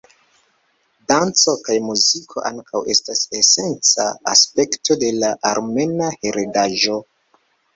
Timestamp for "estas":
2.95-3.21